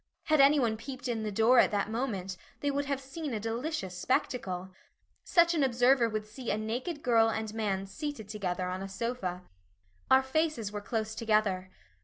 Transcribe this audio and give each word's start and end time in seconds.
Had 0.23 0.39
anyone 0.41 0.77
peeped 0.77 1.07
in 1.07 1.21
the 1.21 1.31
door 1.31 1.59
at 1.59 1.69
that 1.69 1.87
moment 1.91 2.35
they 2.61 2.71
would 2.71 2.85
have 2.85 2.99
seen 2.99 3.35
a 3.35 3.39
delicious 3.39 3.95
spectacle. 3.95 4.71
Such 5.23 5.53
an 5.53 5.61
observer 5.61 6.09
would 6.09 6.25
see 6.25 6.49
a 6.49 6.57
naked 6.57 7.03
girl 7.03 7.29
and 7.29 7.53
man 7.53 7.85
seated 7.85 8.27
together 8.27 8.67
on 8.67 8.81
a 8.81 8.89
sofa. 8.89 9.43
Our 10.09 10.23
faces 10.23 10.71
were 10.71 10.81
close 10.81 11.13
together. 11.13 11.69